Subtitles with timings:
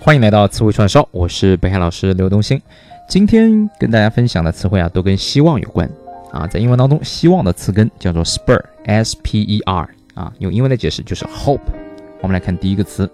[0.00, 2.62] 欢迎来到词汇串烧，我是北海老师刘东兴。
[3.08, 5.90] 今天跟大家分享的词汇啊，都跟希望有关
[6.30, 6.46] 啊。
[6.46, 11.58] 在英文当中，希望的词根叫做 spur，s-p-e-r 啊，用英文的解释就是 hope。
[12.20, 13.10] 我们来看第一个词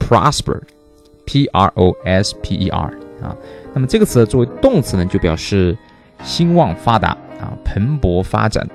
[0.00, 3.36] prosper，p-r-o-s-p-e-r 啊。
[3.72, 5.78] 那么这个词作为动词呢，就表示
[6.24, 7.10] 兴旺发达
[7.40, 8.68] 啊，蓬勃发展。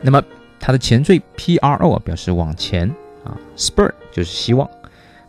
[0.00, 0.20] 那么
[0.58, 2.88] 它的前缀 p-r-o 表示往前
[3.24, 4.68] 啊，spur 就是希望。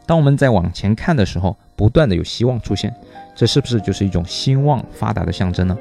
[0.09, 2.91] 当我们在往前看的时候，不断的有希望出现，
[3.35, 5.77] 这是不是就是一种兴旺发达的象征呢？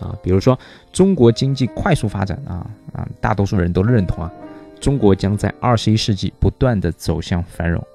[0.00, 0.58] 啊，比如说
[0.94, 4.32] 中国经济快速发展啊啊，大多数人都认同啊，
[4.80, 7.86] 中国将在二十一世纪不断的走向繁荣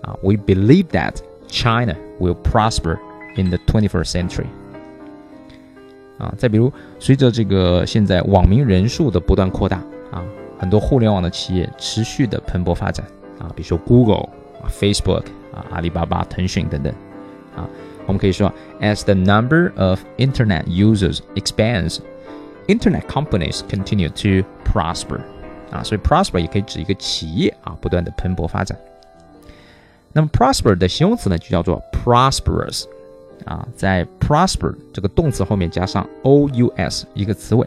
[0.00, 0.16] 啊。
[0.22, 1.16] We believe that
[1.48, 2.96] China will prosper
[3.36, 4.46] in the twenty-first century。
[6.16, 9.76] 啊，再比如随着这个现在网民人数的不断扩大
[10.10, 10.24] 啊，
[10.58, 13.04] 很多互联网的企业持续的蓬勃发展
[13.38, 14.26] 啊，比如说 Google。
[14.68, 16.92] Facebook 啊，阿里巴巴、腾讯等等
[17.56, 17.68] 啊，
[18.06, 21.98] 我们可以说，as the number of Internet users expands,
[22.66, 25.20] Internet companies continue to prosper
[25.70, 28.78] 啊，所以 prosper 也可以指一个企业啊，不断的蓬勃发展。
[30.12, 32.84] 那么 prosper 的形容词呢，就叫做 prosperous
[33.44, 37.66] 啊，在 prosper 这个动词后面加上 o-u-s 一个词尾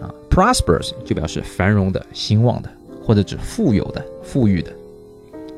[0.00, 2.70] 啊，prosperous 就表示繁荣的、兴旺的，
[3.04, 4.72] 或者指富有的、富裕的。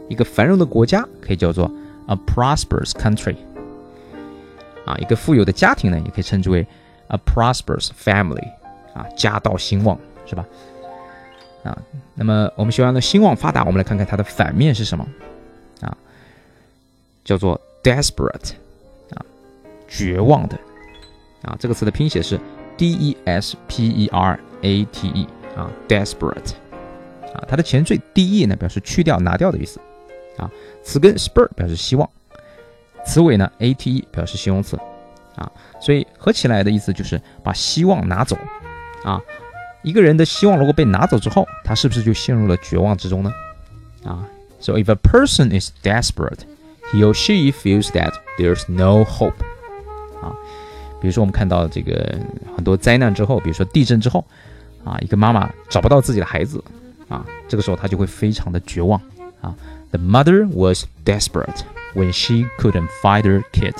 [0.08, 1.70] 一个繁荣的国家可以叫做
[2.06, 3.36] a prosperous country，
[4.84, 6.66] 啊，一个富有的家庭呢，也可以称之为
[7.08, 8.46] a prosperous family，
[8.94, 10.44] 啊，家道兴旺，是吧？
[11.64, 11.76] 啊，
[12.14, 15.06] 那么我们学完了兴旺发达，我们来看看它的反面是什么？
[15.80, 15.96] 啊，
[17.24, 18.52] 叫做 desperate，
[19.14, 19.24] 啊，
[19.88, 20.58] 绝望的，
[21.42, 22.38] 啊，这个词的拼写是
[22.76, 26.52] d e s p e r a t e，啊，desperate，
[27.32, 29.80] 啊，它的前缀 d e 呢，表示去掉、拿掉的意思。
[30.36, 30.50] 啊，
[30.82, 32.08] 词根 spur 表示希望，
[33.06, 34.76] 词尾呢 ate 表示形容词，
[35.36, 38.36] 啊，所以合起来的意思就是把希望拿走，
[39.04, 39.20] 啊，
[39.82, 43.32] 一个人的希望如果被拿走之后，他是不是就陷入了绝望之中呢？
[44.04, 44.26] 啊
[44.60, 46.40] ，so if a person is desperate,
[46.92, 49.34] he or she feels that there's no hope。
[50.20, 50.34] 啊，
[51.00, 52.18] 比如说我们看到这个
[52.56, 54.24] 很多灾难之后，比如说地震之后，
[54.84, 56.62] 啊，一个妈妈找不到自己的孩子，
[57.08, 59.00] 啊，这个时候她就会非常的绝望，
[59.44, 59.54] 啊。
[59.90, 61.62] The mother was desperate
[61.94, 63.74] when she couldn't find her kid。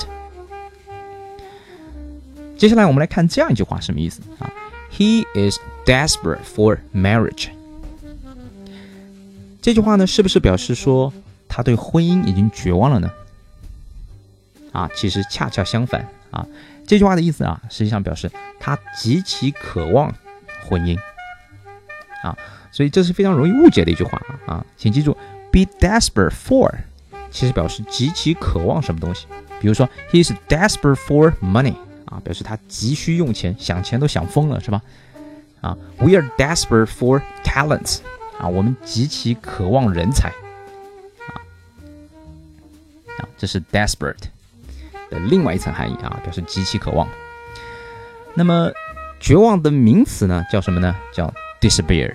[2.57, 4.53] 接下来我们来看这样一句话，什么意思啊
[4.93, 7.49] ？He is desperate for marriage。
[9.61, 11.13] 这句话呢，是不是表示说
[11.49, 13.11] 他对婚姻已经绝望了呢？
[14.73, 16.47] 啊，其实恰恰相反啊。
[16.87, 20.15] 这句话的意思啊，实际上表示他极其渴望
[20.69, 20.97] 婚姻
[22.23, 22.37] 啊。
[22.71, 25.17] 所以这是非常容易误解的一句话啊，请记住。
[25.55, 26.69] Be desperate for，
[27.31, 29.29] 其实表示极其渴望什么东西。
[29.61, 31.77] 比如说，He is desperate for money，
[32.07, 34.83] 啊，表示他急需用钱，想钱都想疯了，是吧？
[35.61, 38.01] 啊，We are desperate for talents，
[38.41, 40.31] 啊，我们极其渴望人才，
[41.29, 41.39] 啊，
[43.19, 44.25] 啊，这是 desperate
[45.09, 47.09] 的另外一层含义啊，表示极其渴望。
[48.35, 48.73] 那么，
[49.21, 50.97] 绝望的名词呢，叫什么呢？
[51.13, 52.13] 叫 despair，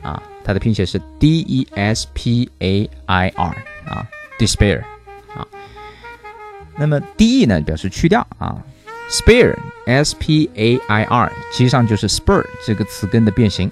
[0.00, 0.22] 啊。
[0.48, 3.54] 它的拼写是 d e s p a i r
[3.86, 4.82] 啊，despair
[5.36, 5.46] 啊。
[6.74, 8.56] 那么 d e 呢表示去掉啊
[9.10, 9.54] ，spare
[9.84, 13.70] s p a i r 其实上就是 spur 这个词根的变形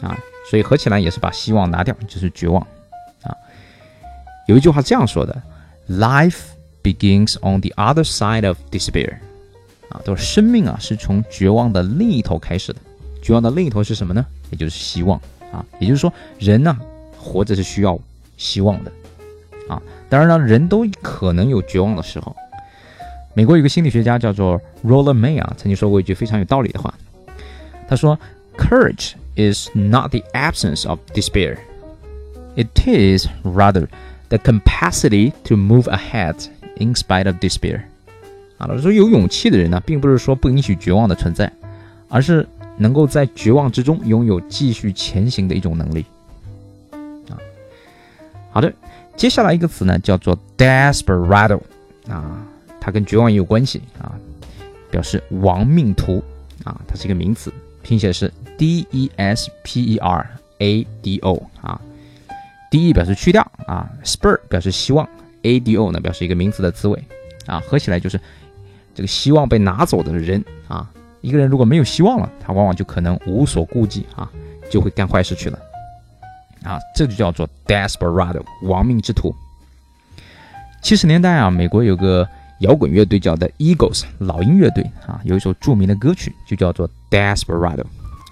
[0.00, 0.16] 啊，
[0.48, 2.64] 所以合起来也是把希望拿掉，就是绝望
[3.24, 3.34] 啊。
[4.46, 5.42] 有一句话这样说的
[5.90, 6.38] ：Life
[6.84, 9.14] begins on the other side of despair
[9.88, 12.78] 啊，都是生命啊是从绝望的另一头开始的。
[13.20, 14.24] 绝望的另一头是什么呢？
[14.50, 15.20] 也就是希望。
[15.52, 16.76] 啊，也就是说，人呢，
[17.18, 17.98] 活着是需要
[18.36, 18.92] 希望的，
[19.68, 22.34] 啊，当然了，人都可能有绝望的时候。
[23.34, 26.92] 美国有个心理学家叫做 Roller May 啊，曾经说过一句非常有道理的话，
[27.88, 28.18] 他说
[28.56, 31.58] ：“Courage is not the absence of despair;
[32.56, 33.86] it is rather
[34.28, 36.46] the capacity to move ahead
[36.78, 37.82] in spite of despair。”
[38.58, 41.52] 啊，他说有勇气的人呢，并不是说不允许绝望的存在，
[42.08, 42.46] 而是。
[42.78, 46.04] 能够在绝望之中拥有继续前行的一种能力，
[47.28, 47.38] 啊，
[48.50, 48.72] 好的，
[49.16, 51.60] 接下来一个词呢叫做 desperado，
[52.08, 52.44] 啊，
[52.80, 54.12] 它跟绝望也有关系啊，
[54.90, 56.22] 表示亡命徒
[56.64, 57.52] 啊，它是一个名词，
[57.82, 61.80] 拼写是 d e s p e r a d o 啊
[62.70, 65.08] ，d e 表示去掉啊，spur 表示希望
[65.42, 67.02] ，a d o 呢表示一个名词的词尾。
[67.46, 68.20] 啊，合起来就是
[68.92, 70.90] 这个希望被拿走的人啊。
[71.26, 74.30] 一个人如果没有希望了，他往往就可能无所顾忌啊，
[74.70, 75.58] 就会干坏事去了
[76.62, 79.34] 啊，这就叫做 desperado，亡命之徒。
[80.80, 82.28] 七十年代啊，美国有个
[82.60, 87.82] 摇滚乐队叫 The Eagles，老鹰乐队啊，有一首著名的歌曲就叫做《Desperado》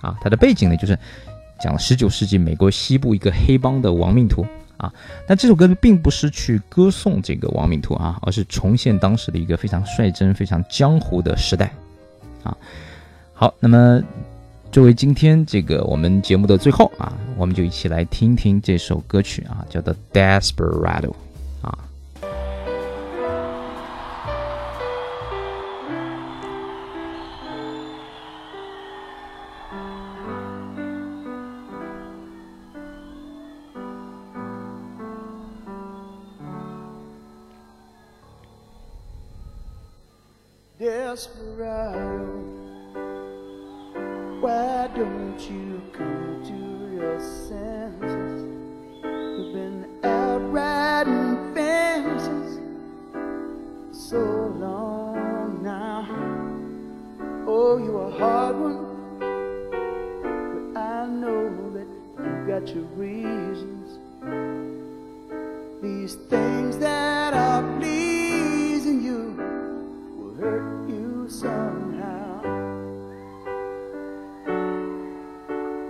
[0.01, 0.97] 啊，它的背景呢就是
[1.61, 4.47] 讲了十九世纪美国西部一个黑帮的亡命徒
[4.77, 4.93] 啊。
[5.27, 11.73] 但这首歌并不是去歌颂这个亡命徒啊，而是重现当时的一个非常率真、非常江湖的时代
[12.45, 12.57] 啊。
[13.33, 14.01] 好，那么
[14.71, 21.11] 作为今天这个我们节目的最后啊，我们就一起来听听这首歌曲啊，叫做《Desperado》。
[40.79, 42.43] Desperado.
[44.41, 48.43] Why don't you come to your senses?
[49.03, 52.59] You've been out riding fences
[53.93, 56.09] so long now.
[57.47, 59.19] Oh, you're a hard one,
[60.75, 61.87] but I know that
[62.19, 63.99] you've got your reasons.
[65.81, 67.94] These things that are pleasing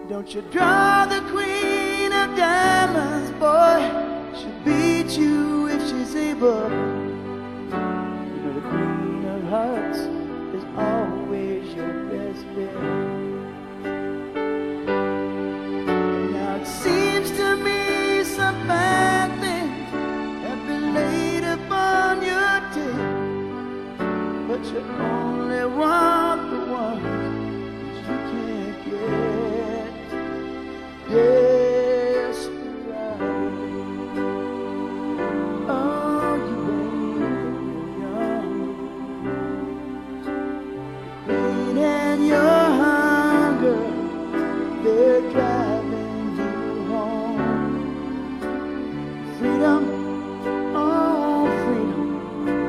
[0.08, 4.38] Don't you draw the queen of diamonds, boy?
[4.38, 7.03] She'll beat you if she's able.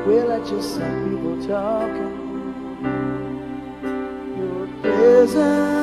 [0.06, 2.14] Well, I just saw people talking.
[4.38, 5.75] Your presence.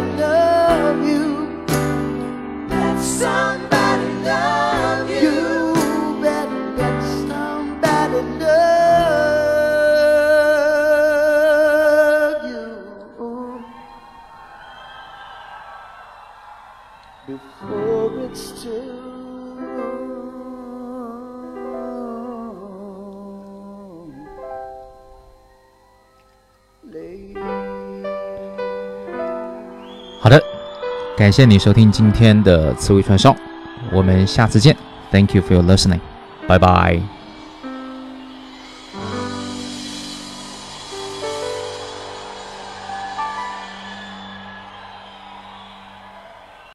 [0.00, 1.64] love you.
[2.68, 5.16] Let somebody love you.
[5.20, 9.18] You better let somebody love
[12.50, 12.66] you.
[17.26, 19.17] Before it's too
[30.20, 30.42] 好的，
[31.16, 33.34] 感谢你收听今天的刺猬串烧，
[33.92, 34.76] 我们下次见。
[35.12, 36.00] Thank you for your listening.
[36.48, 37.17] Bye bye.